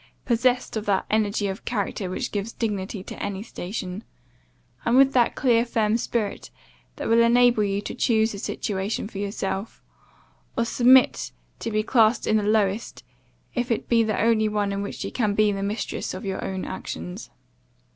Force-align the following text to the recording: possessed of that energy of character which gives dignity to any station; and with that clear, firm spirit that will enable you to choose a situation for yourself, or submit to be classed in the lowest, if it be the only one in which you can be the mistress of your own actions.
possessed 0.25 0.75
of 0.75 0.87
that 0.87 1.05
energy 1.11 1.45
of 1.45 1.63
character 1.63 2.09
which 2.09 2.31
gives 2.31 2.51
dignity 2.51 3.03
to 3.03 3.21
any 3.21 3.43
station; 3.43 4.03
and 4.83 4.97
with 4.97 5.13
that 5.13 5.35
clear, 5.35 5.63
firm 5.63 5.95
spirit 5.95 6.49
that 6.95 7.07
will 7.07 7.21
enable 7.21 7.63
you 7.63 7.81
to 7.81 7.93
choose 7.93 8.33
a 8.33 8.39
situation 8.39 9.07
for 9.07 9.19
yourself, 9.19 9.83
or 10.57 10.65
submit 10.65 11.31
to 11.59 11.69
be 11.69 11.83
classed 11.83 12.25
in 12.25 12.37
the 12.37 12.41
lowest, 12.41 13.03
if 13.53 13.69
it 13.69 13.87
be 13.87 14.01
the 14.01 14.19
only 14.19 14.47
one 14.49 14.71
in 14.71 14.81
which 14.81 15.05
you 15.05 15.11
can 15.11 15.35
be 15.35 15.51
the 15.51 15.61
mistress 15.61 16.15
of 16.15 16.25
your 16.25 16.43
own 16.43 16.65
actions. 16.65 17.29